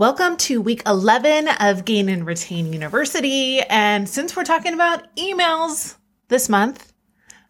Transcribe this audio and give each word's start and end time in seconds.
Welcome 0.00 0.38
to 0.38 0.62
week 0.62 0.82
11 0.86 1.46
of 1.60 1.84
Gain 1.84 2.08
and 2.08 2.26
Retain 2.26 2.72
University. 2.72 3.60
And 3.60 4.08
since 4.08 4.34
we're 4.34 4.44
talking 4.44 4.72
about 4.72 5.14
emails 5.16 5.96
this 6.28 6.48
month, 6.48 6.90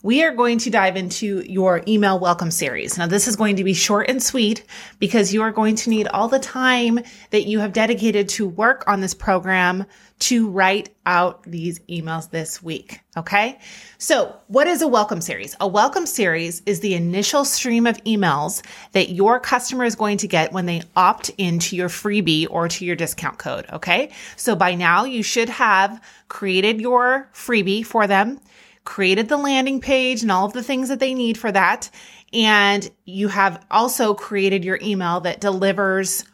we 0.02 0.24
are 0.24 0.34
going 0.34 0.56
to 0.56 0.70
dive 0.70 0.96
into 0.96 1.44
your 1.46 1.82
email 1.86 2.18
welcome 2.18 2.50
series. 2.50 2.96
Now, 2.96 3.06
this 3.06 3.28
is 3.28 3.36
going 3.36 3.56
to 3.56 3.64
be 3.64 3.74
short 3.74 4.08
and 4.08 4.22
sweet 4.22 4.64
because 4.98 5.34
you 5.34 5.42
are 5.42 5.50
going 5.50 5.76
to 5.76 5.90
need 5.90 6.08
all 6.08 6.26
the 6.26 6.38
time 6.38 7.00
that 7.30 7.44
you 7.46 7.58
have 7.58 7.74
dedicated 7.74 8.28
to 8.30 8.48
work 8.48 8.82
on 8.86 9.00
this 9.00 9.12
program 9.12 9.84
to 10.20 10.48
write 10.48 10.94
out 11.04 11.42
these 11.42 11.80
emails 11.80 12.30
this 12.30 12.62
week. 12.62 13.00
Okay. 13.16 13.58
So 13.98 14.36
what 14.46 14.66
is 14.66 14.80
a 14.80 14.88
welcome 14.88 15.20
series? 15.20 15.54
A 15.60 15.68
welcome 15.68 16.06
series 16.06 16.62
is 16.64 16.80
the 16.80 16.94
initial 16.94 17.44
stream 17.44 17.86
of 17.86 18.02
emails 18.04 18.64
that 18.92 19.10
your 19.10 19.38
customer 19.38 19.84
is 19.84 19.96
going 19.96 20.18
to 20.18 20.28
get 20.28 20.52
when 20.52 20.66
they 20.66 20.82
opt 20.96 21.30
into 21.36 21.76
your 21.76 21.88
freebie 21.88 22.46
or 22.48 22.68
to 22.68 22.84
your 22.84 22.96
discount 22.96 23.38
code. 23.38 23.66
Okay. 23.72 24.12
So 24.36 24.56
by 24.56 24.74
now 24.74 25.04
you 25.04 25.22
should 25.22 25.48
have 25.50 26.02
created 26.28 26.80
your 26.80 27.28
freebie 27.34 27.84
for 27.84 28.06
them 28.06 28.40
created 28.84 29.28
the 29.28 29.36
landing 29.36 29.80
page 29.80 30.22
and 30.22 30.32
all 30.32 30.46
of 30.46 30.52
the 30.52 30.62
things 30.62 30.88
that 30.88 31.00
they 31.00 31.14
need 31.14 31.36
for 31.38 31.52
that. 31.52 31.90
And 32.32 32.88
you 33.04 33.28
have 33.28 33.64
also 33.70 34.14
created 34.14 34.64
your 34.64 34.78
email 34.82 35.20
that 35.20 35.40
delivers 35.40 36.24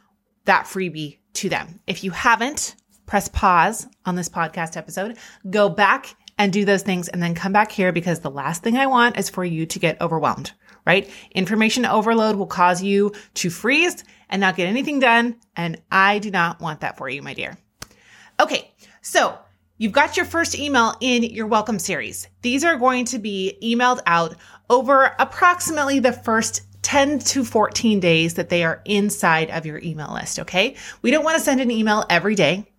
that 0.44 0.66
freebie 0.66 1.18
to 1.34 1.48
them. 1.48 1.80
If 1.86 2.04
you 2.04 2.10
haven't, 2.10 2.76
press 3.06 3.28
pause 3.28 3.86
on 4.04 4.16
this 4.16 4.28
podcast 4.28 4.76
episode, 4.76 5.16
go 5.48 5.68
back 5.68 6.16
and 6.38 6.52
do 6.52 6.64
those 6.64 6.82
things 6.82 7.08
and 7.08 7.22
then 7.22 7.34
come 7.34 7.52
back 7.52 7.72
here 7.72 7.92
because 7.92 8.20
the 8.20 8.30
last 8.30 8.62
thing 8.62 8.76
I 8.76 8.86
want 8.86 9.18
is 9.18 9.30
for 9.30 9.44
you 9.44 9.66
to 9.66 9.78
get 9.78 10.00
overwhelmed, 10.00 10.52
right? 10.86 11.10
Information 11.32 11.86
overload 11.86 12.36
will 12.36 12.46
cause 12.46 12.82
you 12.82 13.12
to 13.34 13.50
freeze 13.50 14.04
and 14.28 14.40
not 14.40 14.56
get 14.56 14.68
anything 14.68 14.98
done. 14.98 15.36
And 15.56 15.80
I 15.90 16.18
do 16.18 16.30
not 16.30 16.60
want 16.60 16.80
that 16.80 16.98
for 16.98 17.08
you, 17.08 17.22
my 17.22 17.34
dear. 17.34 17.56
Okay. 18.38 18.70
So 19.00 19.38
You've 19.78 19.92
got 19.92 20.16
your 20.16 20.24
first 20.24 20.58
email 20.58 20.94
in 21.00 21.22
your 21.22 21.46
welcome 21.46 21.78
series. 21.78 22.28
These 22.40 22.64
are 22.64 22.76
going 22.76 23.04
to 23.06 23.18
be 23.18 23.58
emailed 23.62 24.00
out 24.06 24.34
over 24.70 25.14
approximately 25.18 25.98
the 25.98 26.14
first 26.14 26.62
10 26.80 27.18
to 27.18 27.44
14 27.44 28.00
days 28.00 28.34
that 28.34 28.48
they 28.48 28.64
are 28.64 28.80
inside 28.86 29.50
of 29.50 29.66
your 29.66 29.78
email 29.82 30.14
list. 30.14 30.38
Okay. 30.38 30.76
We 31.02 31.10
don't 31.10 31.24
want 31.24 31.36
to 31.36 31.44
send 31.44 31.60
an 31.60 31.70
email 31.70 32.06
every 32.08 32.34
day. 32.34 32.72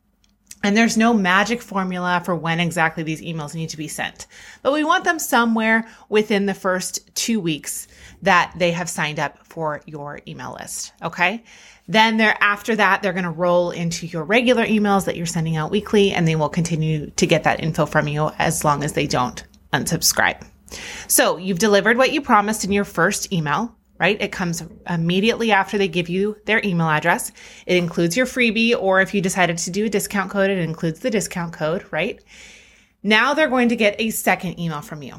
And 0.63 0.75
there's 0.75 0.97
no 0.97 1.13
magic 1.13 1.61
formula 1.61 2.22
for 2.25 2.36
when 2.36 2.59
exactly 2.59 3.03
these 3.03 3.22
emails 3.22 3.53
need 3.53 3.69
to 3.69 3.77
be 3.77 3.88
sent, 3.88 4.25
but 4.63 4.73
we 4.73 4.83
want 4.83 5.03
them 5.03 5.19
somewhere 5.19 5.88
within 6.09 6.45
the 6.45 6.53
first 6.53 7.13
two 7.16 7.39
weeks 7.39 7.88
that 8.23 8.53
they 8.58 8.72
have 8.72 8.89
signed 8.89 9.19
up 9.19 9.45
for 9.45 9.81
your 9.85 10.19
email 10.28 10.58
list. 10.59 10.94
Okay. 11.02 11.44
Then 11.88 12.17
they're 12.17 12.38
after 12.41 12.75
that, 12.75 13.02
they're 13.02 13.13
going 13.13 13.23
to 13.23 13.30
roll 13.30 13.72
into 13.72 14.08
your 14.08 14.23
regular 14.23 14.66
emails 14.66 15.05
that 15.05 15.16
you're 15.16 15.25
sending 15.25 15.55
out 15.55 15.72
weekly 15.72 16.11
and 16.11 16.28
they 16.28 16.35
will 16.35 16.50
continue 16.50 17.11
to 17.11 17.28
get 17.28 17.44
that 17.44 17.61
info 17.61 17.85
from 17.85 18.08
you 18.08 18.31
as 18.38 18.66
long 18.66 18.83
as 18.83 18.94
they 18.94 19.08
don't 19.08 19.44
unsubscribe. 19.72 20.44
So 21.08 21.38
you've 21.38 21.59
delivered 21.59 21.97
what 21.97 22.11
you 22.11 22.22
promised 22.22 22.66
in 22.66 22.72
your 22.72 22.83
first 22.83 23.31
email, 23.31 23.77
right? 24.00 24.22
It 24.22 24.31
comes 24.31 24.64
immediately 24.90 25.52
after 25.52 25.78
they 25.78 25.88
give 25.88 26.09
you 26.09 26.38
their 26.45 26.62
email 26.64 26.90
address. 26.90 27.31
It 27.66 27.78
includes 27.78 28.16
your 28.16 28.26
freebie, 28.26 28.76
or 28.78 29.02
if 29.02 29.14
you 29.14 29.22
decided 29.22 29.58
to 29.59 29.72
do 29.72 29.86
a 29.86 29.90
discount 29.90 30.31
code, 30.31 30.50
it 30.50 30.59
includes 30.59 31.00
the 31.00 31.09
discount 31.09 31.53
code, 31.53 31.86
right? 31.92 32.23
Now 33.03 33.34
they're 33.34 33.50
going 33.50 33.70
to 33.70 33.75
get 33.75 33.95
a 34.00 34.09
second 34.09 34.59
email 34.59 34.81
from 34.81 35.03
you. 35.03 35.16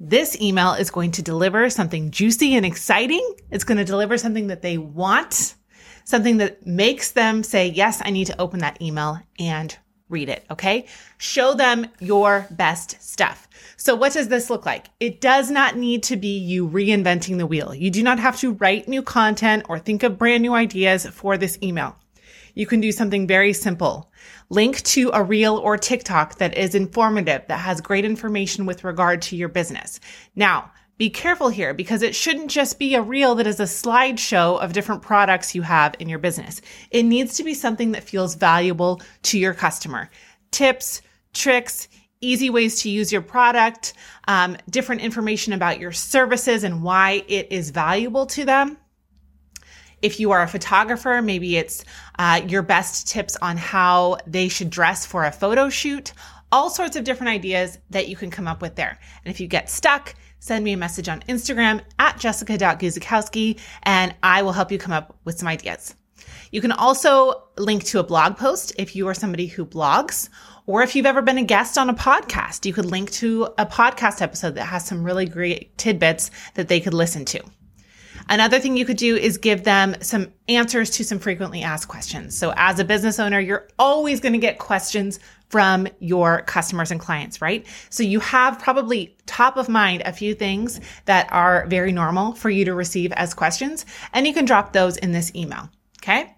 This 0.00 0.40
email 0.40 0.74
is 0.74 0.90
going 0.90 1.10
to 1.12 1.22
deliver 1.22 1.68
something 1.70 2.10
juicy 2.10 2.54
and 2.54 2.64
exciting. 2.64 3.34
It's 3.50 3.64
going 3.64 3.78
to 3.78 3.84
deliver 3.84 4.16
something 4.16 4.46
that 4.46 4.62
they 4.62 4.78
want 4.78 5.56
something 6.08 6.38
that 6.38 6.66
makes 6.66 7.10
them 7.10 7.42
say, 7.42 7.68
yes, 7.68 8.00
I 8.02 8.10
need 8.10 8.28
to 8.28 8.40
open 8.40 8.60
that 8.60 8.80
email 8.80 9.20
and 9.38 9.76
read 10.08 10.28
it. 10.28 10.44
Okay. 10.50 10.86
Show 11.18 11.54
them 11.54 11.86
your 12.00 12.46
best 12.50 13.00
stuff. 13.02 13.48
So 13.76 13.94
what 13.94 14.12
does 14.12 14.28
this 14.28 14.50
look 14.50 14.66
like? 14.66 14.86
It 15.00 15.20
does 15.20 15.50
not 15.50 15.76
need 15.76 16.02
to 16.04 16.16
be 16.16 16.38
you 16.38 16.68
reinventing 16.68 17.38
the 17.38 17.46
wheel. 17.46 17.74
You 17.74 17.90
do 17.90 18.02
not 18.02 18.18
have 18.18 18.38
to 18.40 18.52
write 18.52 18.88
new 18.88 19.02
content 19.02 19.66
or 19.68 19.78
think 19.78 20.02
of 20.02 20.18
brand 20.18 20.42
new 20.42 20.54
ideas 20.54 21.06
for 21.06 21.36
this 21.36 21.58
email. 21.62 21.96
You 22.54 22.66
can 22.66 22.80
do 22.80 22.90
something 22.90 23.26
very 23.26 23.52
simple. 23.52 24.10
Link 24.50 24.82
to 24.82 25.10
a 25.12 25.22
reel 25.22 25.56
or 25.56 25.76
TikTok 25.76 26.38
that 26.38 26.56
is 26.56 26.74
informative, 26.74 27.42
that 27.46 27.60
has 27.60 27.80
great 27.80 28.04
information 28.04 28.66
with 28.66 28.82
regard 28.82 29.22
to 29.22 29.36
your 29.36 29.48
business. 29.48 30.00
Now, 30.34 30.72
be 30.98 31.10
careful 31.10 31.48
here 31.48 31.72
because 31.72 32.02
it 32.02 32.14
shouldn't 32.14 32.50
just 32.50 32.78
be 32.78 32.94
a 32.94 33.02
reel 33.02 33.36
that 33.36 33.46
is 33.46 33.60
a 33.60 33.64
slideshow 33.64 34.60
of 34.60 34.72
different 34.72 35.00
products 35.00 35.54
you 35.54 35.62
have 35.62 35.94
in 36.00 36.08
your 36.08 36.18
business. 36.18 36.60
It 36.90 37.04
needs 37.04 37.36
to 37.36 37.44
be 37.44 37.54
something 37.54 37.92
that 37.92 38.02
feels 38.02 38.34
valuable 38.34 39.00
to 39.22 39.38
your 39.38 39.54
customer. 39.54 40.10
Tips, 40.50 41.00
tricks, 41.32 41.86
easy 42.20 42.50
ways 42.50 42.82
to 42.82 42.90
use 42.90 43.12
your 43.12 43.22
product, 43.22 43.92
um, 44.26 44.56
different 44.68 45.02
information 45.02 45.52
about 45.52 45.78
your 45.78 45.92
services 45.92 46.64
and 46.64 46.82
why 46.82 47.22
it 47.28 47.52
is 47.52 47.70
valuable 47.70 48.26
to 48.26 48.44
them. 48.44 48.76
If 50.02 50.20
you 50.20 50.30
are 50.32 50.42
a 50.42 50.48
photographer, 50.48 51.20
maybe 51.22 51.56
it's 51.56 51.84
uh, 52.18 52.40
your 52.46 52.62
best 52.62 53.08
tips 53.08 53.36
on 53.42 53.56
how 53.56 54.18
they 54.26 54.48
should 54.48 54.70
dress 54.70 55.06
for 55.06 55.24
a 55.24 55.32
photo 55.32 55.68
shoot. 55.68 56.12
All 56.50 56.70
sorts 56.70 56.96
of 56.96 57.04
different 57.04 57.30
ideas 57.30 57.78
that 57.90 58.08
you 58.08 58.16
can 58.16 58.30
come 58.30 58.48
up 58.48 58.62
with 58.62 58.74
there. 58.74 58.98
And 59.24 59.30
if 59.32 59.40
you 59.40 59.46
get 59.46 59.68
stuck, 59.68 60.14
send 60.38 60.64
me 60.64 60.72
a 60.72 60.76
message 60.76 61.08
on 61.08 61.20
Instagram 61.28 61.82
at 61.98 62.18
jessica.guzikowski 62.18 63.58
and 63.82 64.14
I 64.22 64.42
will 64.42 64.52
help 64.52 64.72
you 64.72 64.78
come 64.78 64.92
up 64.92 65.16
with 65.24 65.38
some 65.38 65.48
ideas. 65.48 65.94
You 66.50 66.60
can 66.60 66.72
also 66.72 67.44
link 67.58 67.84
to 67.84 68.00
a 68.00 68.02
blog 68.02 68.36
post 68.36 68.72
if 68.78 68.96
you 68.96 69.06
are 69.08 69.14
somebody 69.14 69.46
who 69.46 69.66
blogs, 69.66 70.28
or 70.66 70.82
if 70.82 70.94
you've 70.94 71.06
ever 71.06 71.22
been 71.22 71.38
a 71.38 71.44
guest 71.44 71.78
on 71.78 71.90
a 71.90 71.94
podcast, 71.94 72.64
you 72.66 72.72
could 72.72 72.86
link 72.86 73.10
to 73.12 73.48
a 73.58 73.66
podcast 73.66 74.22
episode 74.22 74.54
that 74.54 74.64
has 74.64 74.86
some 74.86 75.04
really 75.04 75.26
great 75.26 75.76
tidbits 75.78 76.30
that 76.54 76.68
they 76.68 76.80
could 76.80 76.94
listen 76.94 77.24
to. 77.26 77.42
Another 78.30 78.58
thing 78.58 78.76
you 78.76 78.84
could 78.84 78.98
do 78.98 79.16
is 79.16 79.38
give 79.38 79.64
them 79.64 79.96
some 80.02 80.32
answers 80.48 80.90
to 80.90 81.04
some 81.04 81.18
frequently 81.18 81.62
asked 81.62 81.88
questions. 81.88 82.36
So 82.36 82.52
as 82.56 82.78
a 82.78 82.84
business 82.84 83.18
owner, 83.18 83.40
you're 83.40 83.68
always 83.78 84.20
going 84.20 84.34
to 84.34 84.38
get 84.38 84.58
questions 84.58 85.18
from 85.48 85.88
your 85.98 86.42
customers 86.42 86.90
and 86.90 87.00
clients, 87.00 87.40
right? 87.40 87.66
So 87.90 88.02
you 88.02 88.20
have 88.20 88.58
probably 88.58 89.16
top 89.26 89.56
of 89.56 89.68
mind 89.68 90.02
a 90.04 90.12
few 90.12 90.34
things 90.34 90.80
that 91.06 91.32
are 91.32 91.66
very 91.66 91.92
normal 91.92 92.34
for 92.34 92.50
you 92.50 92.64
to 92.66 92.74
receive 92.74 93.12
as 93.12 93.34
questions, 93.34 93.86
and 94.12 94.26
you 94.26 94.34
can 94.34 94.44
drop 94.44 94.72
those 94.72 94.96
in 94.96 95.12
this 95.12 95.34
email. 95.34 95.70
Okay. 96.02 96.34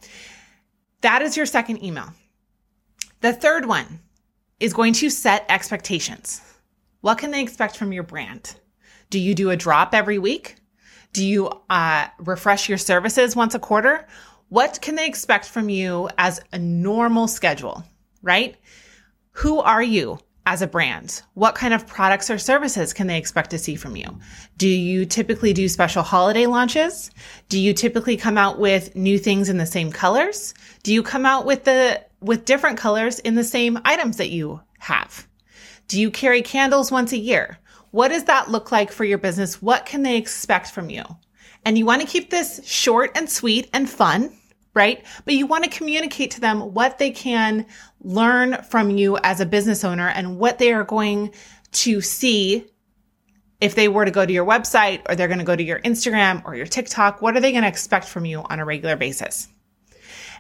That 1.03 1.23
is 1.23 1.37
your 1.37 1.47
second 1.47 1.83
email. 1.83 2.13
The 3.21 3.33
third 3.33 3.67
one 3.67 4.01
is 4.61 4.73
going 4.73 4.93
to 4.95 5.11
set 5.11 5.47
expectations. 5.49 6.41
What 7.01 7.19
can 7.19 7.31
they 7.31 7.43
expect 7.43 7.77
from 7.77 7.93
your 7.93 8.03
brand? 8.03 8.57
Do 9.09 9.19
you 9.19 9.35
do 9.35 9.51
a 9.51 9.57
drop 9.57 9.95
every 9.95 10.19
week? 10.19 10.57
Do 11.13 11.27
you 11.27 11.51
uh, 11.69 12.07
refresh 12.19 12.69
your 12.69 12.79
services 12.79 13.35
once 13.35 13.55
a 13.55 13.59
quarter? 13.59 14.07
What 14.49 14.81
can 14.81 14.95
they 14.95 15.07
expect 15.07 15.47
from 15.47 15.69
you 15.69 16.09
as 16.19 16.41
a 16.53 16.59
normal 16.59 17.27
schedule, 17.27 17.85
right? 18.23 18.57
Who 19.41 19.61
are 19.61 19.83
you 19.83 20.19
as 20.45 20.61
a 20.61 20.67
brand? 20.67 21.23
What 21.33 21.55
kind 21.55 21.73
of 21.73 21.87
products 21.87 22.29
or 22.29 22.37
services 22.37 22.93
can 22.93 23.07
they 23.07 23.17
expect 23.17 23.49
to 23.53 23.59
see 23.59 23.75
from 23.75 23.97
you? 23.97 24.21
Do 24.59 24.69
you 24.69 25.07
typically 25.07 25.55
do 25.55 25.67
special 25.67 26.03
holiday 26.03 26.45
launches? 26.45 27.11
Do 27.49 27.59
you 27.59 27.73
typically 27.73 28.19
come 28.19 28.37
out 28.37 28.59
with 28.59 28.95
new 28.95 29.19
things 29.19 29.49
in 29.49 29.57
the 29.57 29.65
same 29.65 29.93
colors? 29.93 30.53
Do 30.83 30.93
you 30.93 31.03
come 31.03 31.25
out 31.25 31.47
with 31.47 31.65
the, 31.65 32.05
with 32.21 32.45
different 32.45 32.77
colors 32.77 33.19
in 33.19 33.35
the 33.35 33.43
same 33.43 33.79
items 33.87 34.19
that 34.19 34.29
you 34.29 34.61
have? 34.79 35.27
Do 35.89 35.99
you 35.99 36.11
carry 36.11 36.43
candles 36.43 36.93
once 36.93 37.13
a 37.13 37.19
year? 37.19 37.57
What 37.93 38.09
does 38.09 38.25
that 38.25 38.51
look 38.51 38.71
like 38.71 38.93
for 38.93 39.05
your 39.05 39.17
business? 39.17 39.63
What 39.63 39.87
can 39.87 40.03
they 40.03 40.19
expect 40.19 40.71
from 40.71 40.91
you? 40.91 41.05
And 41.65 41.79
you 41.79 41.87
want 41.87 42.03
to 42.03 42.07
keep 42.07 42.29
this 42.29 42.61
short 42.67 43.11
and 43.15 43.31
sweet 43.31 43.71
and 43.73 43.89
fun, 43.89 44.37
right? 44.75 45.05
But 45.25 45.35
you 45.35 45.47
want 45.47 45.65
to 45.65 45.71
communicate 45.71 46.33
to 46.33 46.41
them 46.41 46.75
what 46.75 46.99
they 46.99 47.11
can 47.11 47.67
learn 48.01 48.63
from 48.63 48.91
you 48.91 49.19
as 49.19 49.41
a 49.41 49.47
business 49.47 49.85
owner 49.85 50.09
and 50.09 50.39
what 50.39 50.59
they 50.59 50.73
are 50.73 50.85
going 50.85 51.33
to 51.73 52.01
see 52.01 52.67
if 53.61 53.75
they 53.75 53.89
were 53.89 54.05
to 54.05 54.11
go 54.11 54.25
to 54.25 54.33
your 54.33 54.47
website 54.47 55.03
or 55.09 55.15
they're 55.15 55.29
going 55.29 55.39
to 55.39 55.45
go 55.45 55.57
to 55.57 55.63
your 55.63 55.81
Instagram 55.81 56.43
or 56.45 56.55
your 56.55 56.67
TikTok. 56.67 57.21
What 57.21 57.37
are 57.37 57.41
they 57.41 57.53
going 57.53 57.63
to 57.63 57.69
expect 57.69 58.07
from 58.07 58.25
you 58.25 58.41
on 58.41 58.59
a 58.59 58.65
regular 58.65 58.97
basis? 58.97 59.49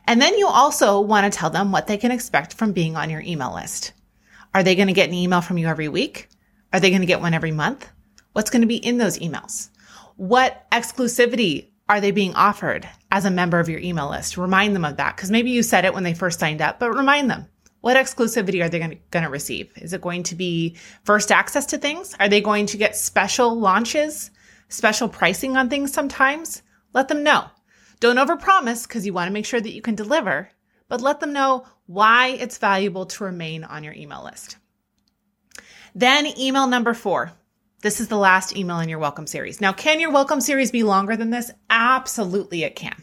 And 0.06 0.20
then 0.20 0.38
you 0.38 0.48
also 0.48 1.00
want 1.00 1.30
to 1.30 1.36
tell 1.36 1.50
them 1.50 1.72
what 1.72 1.86
they 1.86 1.98
can 1.98 2.10
expect 2.10 2.54
from 2.54 2.72
being 2.72 2.96
on 2.96 3.10
your 3.10 3.20
email 3.20 3.54
list. 3.54 3.92
Are 4.54 4.62
they 4.62 4.74
going 4.74 4.88
to 4.88 4.94
get 4.94 5.08
an 5.08 5.14
email 5.14 5.40
from 5.40 5.58
you 5.58 5.66
every 5.66 5.88
week? 5.88 6.28
Are 6.72 6.80
they 6.80 6.90
going 6.90 7.02
to 7.02 7.06
get 7.06 7.20
one 7.20 7.34
every 7.34 7.52
month? 7.52 7.88
What's 8.32 8.50
going 8.50 8.62
to 8.62 8.68
be 8.68 8.76
in 8.76 8.98
those 8.98 9.18
emails? 9.18 9.68
What 10.16 10.66
exclusivity 10.70 11.68
are 11.90 12.00
they 12.00 12.12
being 12.12 12.34
offered 12.36 12.88
as 13.10 13.24
a 13.24 13.32
member 13.32 13.58
of 13.58 13.68
your 13.68 13.80
email 13.80 14.08
list? 14.08 14.36
Remind 14.36 14.76
them 14.76 14.84
of 14.84 14.98
that 14.98 15.16
because 15.16 15.28
maybe 15.28 15.50
you 15.50 15.64
said 15.64 15.84
it 15.84 15.92
when 15.92 16.04
they 16.04 16.14
first 16.14 16.38
signed 16.38 16.62
up, 16.62 16.78
but 16.78 16.92
remind 16.92 17.28
them. 17.28 17.48
What 17.80 17.96
exclusivity 17.96 18.62
are 18.62 18.68
they 18.68 18.78
going 18.78 19.00
to, 19.10 19.28
receive? 19.28 19.72
Is 19.76 19.92
it 19.92 20.00
going 20.00 20.22
to 20.24 20.36
be 20.36 20.76
first 21.02 21.32
access 21.32 21.66
to 21.66 21.78
things? 21.78 22.14
Are 22.20 22.28
they 22.28 22.40
going 22.40 22.66
to 22.66 22.76
get 22.76 22.94
special 22.94 23.58
launches, 23.58 24.30
special 24.68 25.08
pricing 25.08 25.56
on 25.56 25.68
things 25.68 25.92
sometimes? 25.92 26.62
Let 26.94 27.08
them 27.08 27.24
know. 27.24 27.46
Don't 27.98 28.18
overpromise 28.18 28.86
because 28.86 29.04
you 29.04 29.12
want 29.12 29.26
to 29.26 29.32
make 29.32 29.46
sure 29.46 29.60
that 29.60 29.74
you 29.74 29.82
can 29.82 29.96
deliver, 29.96 30.48
but 30.88 31.00
let 31.00 31.18
them 31.18 31.32
know 31.32 31.66
why 31.86 32.28
it's 32.28 32.58
valuable 32.58 33.06
to 33.06 33.24
remain 33.24 33.64
on 33.64 33.82
your 33.82 33.94
email 33.94 34.22
list. 34.22 34.58
Then, 35.92 36.38
email 36.38 36.68
number 36.68 36.94
four. 36.94 37.32
This 37.82 37.98
is 37.98 38.08
the 38.08 38.18
last 38.18 38.54
email 38.54 38.78
in 38.80 38.90
your 38.90 38.98
welcome 38.98 39.26
series. 39.26 39.58
Now, 39.58 39.72
can 39.72 40.00
your 40.00 40.10
welcome 40.10 40.42
series 40.42 40.70
be 40.70 40.82
longer 40.82 41.16
than 41.16 41.30
this? 41.30 41.50
Absolutely, 41.70 42.62
it 42.62 42.76
can. 42.76 43.02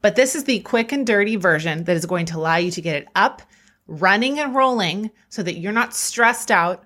But 0.00 0.14
this 0.14 0.36
is 0.36 0.44
the 0.44 0.60
quick 0.60 0.92
and 0.92 1.04
dirty 1.04 1.34
version 1.34 1.82
that 1.84 1.96
is 1.96 2.06
going 2.06 2.26
to 2.26 2.36
allow 2.36 2.54
you 2.54 2.70
to 2.70 2.80
get 2.80 2.94
it 3.02 3.08
up, 3.16 3.42
running, 3.88 4.38
and 4.38 4.54
rolling 4.54 5.10
so 5.28 5.42
that 5.42 5.58
you're 5.58 5.72
not 5.72 5.92
stressed 5.92 6.52
out 6.52 6.84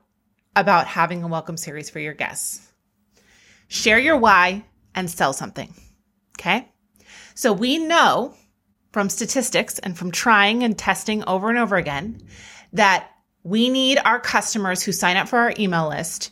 about 0.55 0.87
having 0.87 1.23
a 1.23 1.29
welcome 1.29 1.59
series 1.59 1.91
for 1.91 1.99
your 1.99 2.15
guests. 2.15 2.73
Share 3.69 3.99
your 3.99 4.17
why 4.17 4.65
and 4.95 5.11
sell 5.11 5.35
something. 5.35 5.75
Okay. 6.41 6.67
So 7.35 7.53
we 7.53 7.77
know 7.77 8.33
from 8.93 9.11
statistics 9.11 9.79
and 9.79 9.99
from 9.99 10.11
trying 10.11 10.63
and 10.63 10.79
testing 10.79 11.23
over 11.25 11.51
and 11.51 11.59
over 11.59 11.77
again 11.77 12.23
that 12.73 13.11
we 13.43 13.69
need 13.69 13.99
our 14.03 14.21
customers 14.21 14.83
who 14.83 14.93
sign 14.93 15.19
up 15.19 15.29
for 15.29 15.39
our 15.39 15.53
email 15.59 15.91
list 15.91 16.31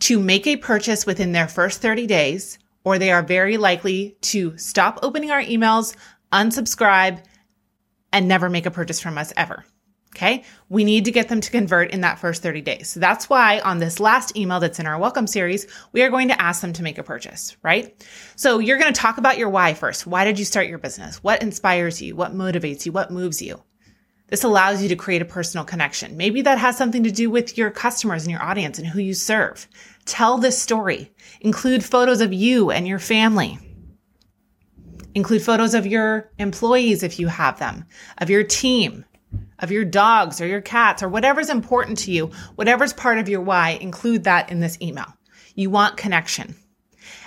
to 0.00 0.18
make 0.18 0.46
a 0.46 0.56
purchase 0.56 1.06
within 1.06 1.32
their 1.32 1.48
first 1.48 1.80
30 1.80 2.06
days, 2.06 2.58
or 2.84 2.98
they 2.98 3.10
are 3.10 3.22
very 3.22 3.56
likely 3.56 4.16
to 4.20 4.56
stop 4.58 5.00
opening 5.02 5.30
our 5.30 5.42
emails, 5.42 5.96
unsubscribe, 6.32 7.22
and 8.12 8.28
never 8.28 8.48
make 8.48 8.66
a 8.66 8.70
purchase 8.70 9.00
from 9.00 9.18
us 9.18 9.32
ever. 9.36 9.64
Okay. 10.14 10.44
We 10.68 10.84
need 10.84 11.06
to 11.06 11.10
get 11.10 11.28
them 11.28 11.40
to 11.40 11.50
convert 11.50 11.90
in 11.90 12.02
that 12.02 12.20
first 12.20 12.40
30 12.40 12.60
days. 12.60 12.88
So 12.88 13.00
that's 13.00 13.28
why 13.28 13.58
on 13.60 13.80
this 13.80 13.98
last 13.98 14.36
email 14.36 14.60
that's 14.60 14.78
in 14.78 14.86
our 14.86 14.96
welcome 14.96 15.26
series, 15.26 15.66
we 15.90 16.02
are 16.02 16.10
going 16.10 16.28
to 16.28 16.40
ask 16.40 16.60
them 16.60 16.72
to 16.74 16.84
make 16.84 16.98
a 16.98 17.02
purchase, 17.02 17.56
right? 17.64 17.92
So 18.36 18.60
you're 18.60 18.78
going 18.78 18.92
to 18.92 19.00
talk 19.00 19.18
about 19.18 19.38
your 19.38 19.48
why 19.48 19.74
first. 19.74 20.06
Why 20.06 20.24
did 20.24 20.38
you 20.38 20.44
start 20.44 20.68
your 20.68 20.78
business? 20.78 21.16
What 21.24 21.42
inspires 21.42 22.00
you? 22.00 22.14
What 22.14 22.32
motivates 22.32 22.86
you? 22.86 22.92
What 22.92 23.10
moves 23.10 23.42
you? 23.42 23.63
This 24.28 24.44
allows 24.44 24.82
you 24.82 24.88
to 24.88 24.96
create 24.96 25.22
a 25.22 25.26
personal 25.26 25.64
connection. 25.64 26.16
Maybe 26.16 26.42
that 26.42 26.58
has 26.58 26.76
something 26.76 27.04
to 27.04 27.10
do 27.10 27.30
with 27.30 27.58
your 27.58 27.70
customers 27.70 28.24
and 28.24 28.30
your 28.30 28.42
audience 28.42 28.78
and 28.78 28.86
who 28.86 29.00
you 29.00 29.14
serve. 29.14 29.68
Tell 30.06 30.38
this 30.38 30.60
story. 30.60 31.12
Include 31.40 31.84
photos 31.84 32.20
of 32.20 32.32
you 32.32 32.70
and 32.70 32.88
your 32.88 32.98
family. 32.98 33.58
Include 35.14 35.42
photos 35.42 35.74
of 35.74 35.86
your 35.86 36.32
employees 36.38 37.02
if 37.02 37.20
you 37.20 37.28
have 37.28 37.58
them, 37.58 37.84
of 38.18 38.30
your 38.30 38.42
team, 38.42 39.04
of 39.60 39.70
your 39.70 39.84
dogs 39.84 40.40
or 40.40 40.46
your 40.46 40.60
cats 40.60 41.02
or 41.02 41.08
whatever's 41.08 41.50
important 41.50 41.98
to 41.98 42.10
you, 42.10 42.30
whatever's 42.56 42.92
part 42.92 43.18
of 43.18 43.28
your 43.28 43.40
why, 43.40 43.78
include 43.80 44.24
that 44.24 44.50
in 44.50 44.60
this 44.60 44.78
email. 44.80 45.12
You 45.54 45.70
want 45.70 45.96
connection. 45.96 46.56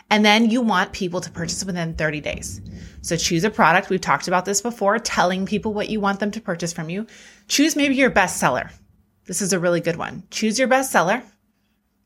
And 0.10 0.26
then 0.26 0.50
you 0.50 0.62
want 0.62 0.94
people 0.94 1.20
to 1.22 1.32
purchase 1.32 1.66
within 1.66 1.96
30 1.96 2.22
days. 2.22 2.62
So 3.02 3.18
choose 3.18 3.44
a 3.44 3.50
product. 3.50 3.90
We've 3.90 4.00
talked 4.00 4.28
about 4.28 4.46
this 4.46 4.62
before, 4.62 5.00
telling 5.00 5.46
people 5.46 5.74
what 5.74 5.90
you 5.90 6.00
want 6.00 6.20
them 6.20 6.32
to 6.32 6.42
purchase 6.42 6.72
from 6.72 6.90
you. 6.90 7.08
Choose 7.48 7.76
maybe 7.76 7.96
your 7.96 8.10
best 8.10 8.40
seller. 8.40 8.70
This 9.26 9.42
is 9.42 9.52
a 9.52 9.60
really 9.60 9.82
good 9.82 9.98
one. 9.98 10.24
Choose 10.32 10.58
your 10.58 10.70
best 10.70 10.92
seller 10.92 11.24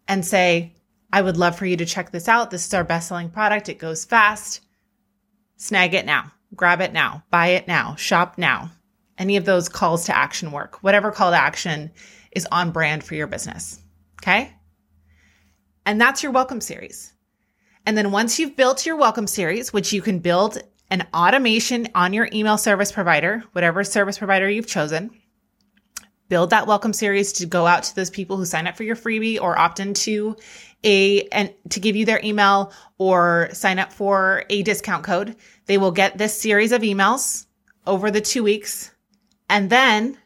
and 0.07 0.25
say, 0.25 0.73
I 1.13 1.21
would 1.21 1.37
love 1.37 1.55
for 1.55 1.65
you 1.65 1.77
to 1.77 1.85
check 1.85 2.11
this 2.11 2.27
out. 2.27 2.49
This 2.49 2.65
is 2.65 2.73
our 2.73 2.83
best 2.83 3.07
selling 3.07 3.29
product. 3.29 3.69
It 3.69 3.77
goes 3.77 4.05
fast. 4.05 4.61
Snag 5.57 5.93
it 5.93 6.05
now. 6.05 6.31
Grab 6.55 6.81
it 6.81 6.93
now. 6.93 7.23
Buy 7.29 7.49
it 7.49 7.67
now. 7.67 7.95
Shop 7.95 8.37
now 8.37 8.71
any 9.21 9.37
of 9.37 9.45
those 9.45 9.69
calls 9.69 10.05
to 10.05 10.17
action 10.17 10.51
work, 10.51 10.81
whatever 10.81 11.11
call 11.11 11.29
to 11.29 11.37
action 11.37 11.91
is 12.31 12.47
on 12.51 12.71
brand 12.71 13.03
for 13.03 13.13
your 13.13 13.27
business. 13.27 13.79
Okay. 14.21 14.51
And 15.85 16.01
that's 16.01 16.23
your 16.23 16.31
welcome 16.31 16.59
series. 16.59 17.13
And 17.85 17.97
then 17.97 18.11
once 18.11 18.39
you've 18.39 18.55
built 18.55 18.85
your 18.85 18.95
welcome 18.95 19.27
series, 19.27 19.73
which 19.73 19.91
you 19.93 20.01
can 20.01 20.19
build 20.19 20.61
an 20.89 21.07
automation 21.13 21.87
on 21.95 22.13
your 22.13 22.29
email 22.33 22.57
service 22.57 22.91
provider, 22.91 23.43
whatever 23.53 23.83
service 23.83 24.17
provider 24.17 24.49
you've 24.49 24.67
chosen, 24.67 25.09
build 26.29 26.51
that 26.51 26.67
welcome 26.67 26.93
series 26.93 27.33
to 27.33 27.45
go 27.45 27.65
out 27.65 27.83
to 27.83 27.95
those 27.95 28.09
people 28.09 28.37
who 28.37 28.45
sign 28.45 28.67
up 28.67 28.77
for 28.77 28.83
your 28.83 28.95
freebie 28.95 29.39
or 29.41 29.57
opt 29.57 29.79
into 29.79 30.35
a 30.83 31.21
and 31.29 31.53
to 31.69 31.79
give 31.79 31.95
you 31.95 32.05
their 32.05 32.21
email 32.23 32.71
or 32.97 33.49
sign 33.53 33.79
up 33.79 33.91
for 33.91 34.43
a 34.49 34.63
discount 34.63 35.03
code. 35.03 35.35
They 35.65 35.77
will 35.77 35.91
get 35.91 36.17
this 36.17 36.39
series 36.39 36.71
of 36.71 36.81
emails 36.81 37.45
over 37.85 38.11
the 38.11 38.21
two 38.21 38.43
weeks 38.43 38.91
and 39.49 39.69
then 39.69 40.17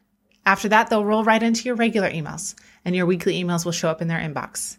after 0.45 0.69
that, 0.69 0.89
they'll 0.89 1.03
roll 1.03 1.23
right 1.23 1.41
into 1.41 1.63
your 1.63 1.75
regular 1.75 2.09
emails 2.09 2.53
and 2.85 2.95
your 2.95 3.07
weekly 3.07 3.43
emails 3.43 3.65
will 3.65 3.71
show 3.71 3.89
up 3.89 4.01
in 4.01 4.07
their 4.07 4.19
inbox. 4.19 4.77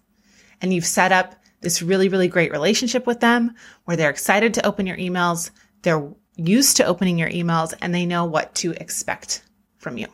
And 0.62 0.72
you've 0.72 0.86
set 0.86 1.10
up 1.10 1.34
this 1.66 1.82
really, 1.82 2.08
really 2.08 2.28
great 2.28 2.52
relationship 2.52 3.08
with 3.08 3.18
them 3.18 3.52
where 3.86 3.96
they're 3.96 4.08
excited 4.08 4.54
to 4.54 4.64
open 4.64 4.86
your 4.86 4.96
emails. 4.98 5.50
They're 5.82 6.08
used 6.36 6.76
to 6.76 6.84
opening 6.84 7.18
your 7.18 7.28
emails 7.28 7.74
and 7.82 7.92
they 7.92 8.06
know 8.06 8.24
what 8.24 8.54
to 8.56 8.70
expect 8.70 9.42
from 9.78 9.98
you. 9.98 10.06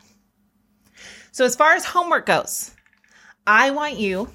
So 1.31 1.44
as 1.44 1.54
far 1.54 1.75
as 1.75 1.84
homework 1.84 2.25
goes, 2.25 2.70
I 3.46 3.70
want 3.72 3.99
you 3.99 4.31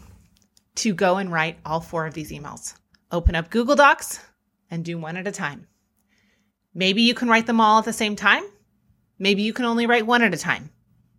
to 0.75 0.94
go 0.94 1.18
and 1.18 1.31
write 1.31 1.58
all 1.66 1.80
four 1.80 2.06
of 2.06 2.14
these 2.14 2.31
emails. 2.31 2.75
Open 3.12 3.34
up 3.34 3.50
Google 3.50 3.75
Docs 3.75 4.20
and 4.70 4.86
do 4.86 5.00
one 5.00 5.18
at 5.18 5.28
a 5.28 5.31
time. 5.31 5.66
Maybe 6.75 7.02
you 7.02 7.16
can 7.16 7.30
write 7.30 7.48
them 7.48 7.60
all 7.60 7.80
at 7.80 7.86
the 7.86 7.94
same 7.94 8.16
time. 8.16 8.44
Maybe 9.18 9.42
you 9.42 9.54
can 9.54 9.66
only 9.66 9.88
write 9.88 10.06
one 10.06 10.22
at 10.22 10.36
a 10.36 10.38
time. 10.38 10.70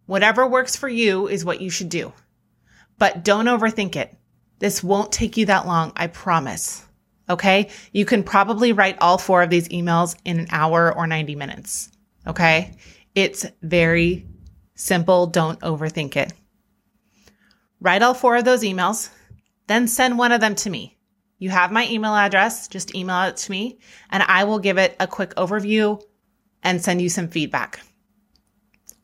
Whatever 0.06 0.47
works 0.47 0.77
for 0.77 0.89
you 0.89 1.27
is 1.27 1.44
what 1.44 1.61
you 1.61 1.71
should 1.71 1.89
do. 1.89 2.12
But 2.99 3.25
don't 3.25 3.47
overthink 3.47 3.97
it. 3.97 4.18
This 4.58 4.82
won't 4.82 5.12
take 5.12 5.37
you 5.37 5.46
that 5.46 5.66
long, 5.66 5.93
I 5.96 6.06
promise. 6.08 6.84
Okay? 7.31 7.70
You 7.93 8.05
can 8.05 8.22
probably 8.22 8.72
write 8.72 8.99
all 9.00 9.19
four 9.19 9.43
of 9.43 9.50
these 9.50 9.69
emails 9.69 10.16
in 10.25 10.40
an 10.40 10.49
hour 10.50 10.94
or 10.94 11.06
90 11.06 11.34
minutes. 11.37 11.90
Okay? 12.26 12.76
It's 13.14 13.46
very 13.62 14.26
simple. 14.75 15.26
Don't 15.26 15.60
overthink 15.60 16.16
it. 16.16 16.32
Write 17.81 18.02
all 18.02 18.14
four 18.14 18.37
of 18.37 18.44
those 18.44 18.62
emails, 18.62 19.08
then 19.69 19.87
send 19.87 20.19
one 20.19 20.32
of 20.32 20.40
them 20.40 20.56
to 20.56 20.70
me. 20.70 20.99
You 21.38 21.50
have 21.50 21.70
my 21.70 21.87
email 21.88 22.14
address. 22.14 22.66
Just 22.66 22.94
email 22.94 23.28
it 23.28 23.37
to 23.37 23.50
me 23.50 23.78
and 24.10 24.22
I 24.25 24.44
will 24.44 24.58
give 24.58 24.78
it 24.78 24.96
a 24.99 25.06
quick 25.06 25.34
overview 25.37 26.02
and 26.62 26.82
send 26.82 27.00
you 27.00 27.08
some 27.08 27.28
feedback. 27.28 27.81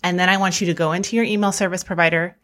And 0.02 0.18
then 0.18 0.28
I 0.28 0.36
want 0.36 0.60
you 0.60 0.66
to 0.66 0.74
go 0.74 0.92
into 0.92 1.16
your 1.16 1.24
email 1.24 1.52
service 1.52 1.84
provider, 1.84 2.36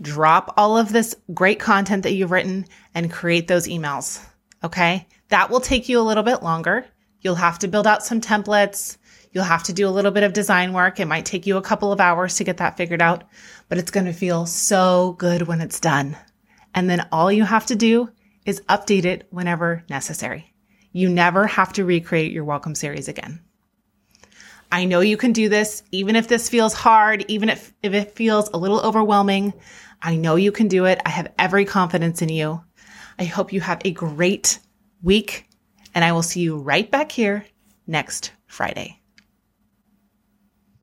drop 0.00 0.54
all 0.56 0.76
of 0.76 0.92
this 0.92 1.14
great 1.32 1.58
content 1.58 2.02
that 2.02 2.12
you've 2.12 2.30
written 2.30 2.66
and 2.94 3.12
create 3.12 3.48
those 3.48 3.66
emails. 3.66 4.24
Okay. 4.62 5.06
That 5.28 5.50
will 5.50 5.60
take 5.60 5.88
you 5.88 6.00
a 6.00 6.02
little 6.02 6.22
bit 6.22 6.42
longer. 6.42 6.86
You'll 7.20 7.34
have 7.34 7.58
to 7.60 7.68
build 7.68 7.86
out 7.86 8.04
some 8.04 8.20
templates. 8.20 8.96
You'll 9.32 9.44
have 9.44 9.64
to 9.64 9.72
do 9.72 9.88
a 9.88 9.90
little 9.90 10.12
bit 10.12 10.22
of 10.22 10.32
design 10.32 10.72
work. 10.72 11.00
It 11.00 11.06
might 11.06 11.26
take 11.26 11.46
you 11.46 11.56
a 11.56 11.62
couple 11.62 11.92
of 11.92 12.00
hours 12.00 12.36
to 12.36 12.44
get 12.44 12.58
that 12.58 12.76
figured 12.76 13.02
out, 13.02 13.24
but 13.68 13.78
it's 13.78 13.90
going 13.90 14.06
to 14.06 14.12
feel 14.12 14.46
so 14.46 15.14
good 15.18 15.42
when 15.42 15.60
it's 15.60 15.80
done. 15.80 16.16
And 16.74 16.88
then 16.88 17.06
all 17.10 17.32
you 17.32 17.44
have 17.44 17.66
to 17.66 17.76
do 17.76 18.10
is 18.44 18.62
update 18.68 19.04
it 19.04 19.26
whenever 19.30 19.84
necessary. 19.90 20.54
You 20.92 21.08
never 21.08 21.46
have 21.46 21.72
to 21.74 21.84
recreate 21.84 22.32
your 22.32 22.44
welcome 22.44 22.74
series 22.74 23.08
again. 23.08 23.40
I 24.70 24.84
know 24.84 25.00
you 25.00 25.16
can 25.16 25.32
do 25.32 25.48
this, 25.48 25.82
even 25.92 26.16
if 26.16 26.28
this 26.28 26.48
feels 26.48 26.74
hard, 26.74 27.24
even 27.28 27.48
if, 27.48 27.72
if 27.82 27.94
it 27.94 28.12
feels 28.12 28.50
a 28.50 28.58
little 28.58 28.80
overwhelming. 28.80 29.52
I 30.02 30.16
know 30.16 30.36
you 30.36 30.52
can 30.52 30.68
do 30.68 30.84
it. 30.84 31.00
I 31.06 31.10
have 31.10 31.32
every 31.38 31.64
confidence 31.64 32.22
in 32.22 32.28
you. 32.28 32.62
I 33.18 33.24
hope 33.24 33.52
you 33.52 33.60
have 33.60 33.80
a 33.84 33.92
great 33.92 34.58
week, 35.02 35.48
and 35.94 36.04
I 36.04 36.12
will 36.12 36.22
see 36.22 36.40
you 36.40 36.58
right 36.58 36.90
back 36.90 37.10
here 37.10 37.46
next 37.86 38.32
Friday. 38.46 39.00